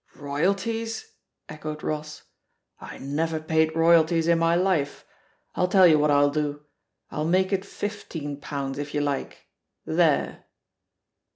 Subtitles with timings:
[0.15, 1.13] Royalties?"
[1.47, 2.23] echoed Ross.
[2.79, 5.05] "I never paid roy alties in my life.
[5.53, 6.61] I'll tell you what I'll do,
[7.11, 9.45] I'll make it fifteen pounds, if you like.
[9.85, 10.45] There